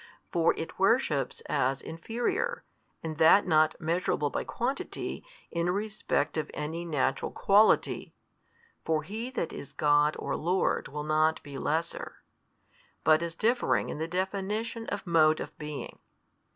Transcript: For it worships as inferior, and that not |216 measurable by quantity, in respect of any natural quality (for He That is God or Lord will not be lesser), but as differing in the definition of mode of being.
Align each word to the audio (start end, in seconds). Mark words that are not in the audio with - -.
For 0.31 0.55
it 0.57 0.79
worships 0.79 1.41
as 1.41 1.79
inferior, 1.79 2.63
and 3.03 3.19
that 3.19 3.45
not 3.45 3.75
|216 3.79 3.81
measurable 3.81 4.29
by 4.31 4.43
quantity, 4.43 5.23
in 5.51 5.69
respect 5.69 6.37
of 6.37 6.49
any 6.55 6.85
natural 6.85 7.29
quality 7.29 8.15
(for 8.83 9.03
He 9.03 9.29
That 9.29 9.53
is 9.53 9.73
God 9.73 10.15
or 10.17 10.35
Lord 10.35 10.87
will 10.87 11.03
not 11.03 11.39
be 11.43 11.59
lesser), 11.59 12.15
but 13.03 13.21
as 13.21 13.35
differing 13.35 13.89
in 13.89 13.99
the 13.99 14.07
definition 14.07 14.87
of 14.87 15.05
mode 15.05 15.39
of 15.39 15.55
being. 15.59 15.99